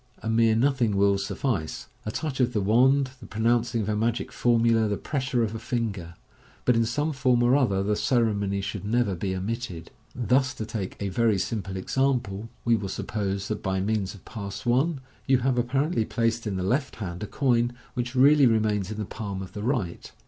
A 0.23 0.29
mere 0.31 0.55
nothing 0.55 0.97
will 0.97 1.19
suffice— 1.19 1.85
a 2.07 2.11
touch 2.11 2.39
of 2.39 2.53
the 2.53 2.59
wand, 2.61 3.11
the 3.19 3.27
pronouncing 3.27 3.81
of 3.83 3.89
a 3.89 3.95
magic 3.95 4.31
formula, 4.31 4.87
the 4.87 4.97
pressure 4.97 5.43
of 5.43 5.53
a 5.53 5.59
finger 5.59 6.15
j 6.15 6.21
but 6.65 6.75
in 6.75 6.85
some 6.87 7.13
form 7.13 7.43
or 7.43 7.55
other 7.55 7.83
the 7.83 7.95
ceremony 7.95 8.61
should 8.61 8.83
never 8.83 9.13
be 9.13 9.35
omitted. 9.35 9.91
Thus, 10.15 10.55
to 10.55 10.65
take 10.65 10.97
a 10.99 11.09
very 11.09 11.37
simple 11.37 11.77
example, 11.77 12.49
we 12.65 12.75
will 12.75 12.89
suppose 12.89 13.47
that 13.49 13.61
by 13.61 13.79
means 13.79 14.15
of 14.15 14.25
Pass 14.25 14.65
I 14.65 14.95
you 15.27 15.37
have 15.41 15.59
apparently 15.59 16.03
placed 16.05 16.47
in 16.47 16.55
the 16.55 16.63
left 16.63 16.95
hand 16.95 17.21
a 17.21 17.27
coin, 17.27 17.71
which 17.93 18.15
really 18.15 18.47
remains 18.47 18.89
in 18.89 18.97
the 18.97 19.05
palm 19.05 19.43
of 19.43 19.53
the 19.53 19.61
right. 19.61 20.11